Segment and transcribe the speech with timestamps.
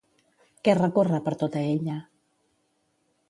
[0.67, 1.97] Què recorre per tota ella?